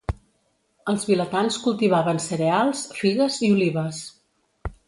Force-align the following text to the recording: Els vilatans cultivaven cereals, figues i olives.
Els 0.93 1.03
vilatans 1.09 1.59
cultivaven 1.67 2.21
cereals, 2.29 2.83
figues 3.03 3.41
i 3.49 3.55
olives. 3.59 4.05